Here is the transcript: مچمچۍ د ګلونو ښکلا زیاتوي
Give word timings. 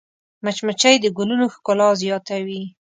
مچمچۍ 0.43 0.95
د 1.01 1.05
ګلونو 1.17 1.45
ښکلا 1.53 1.89
زیاتوي 2.01 2.61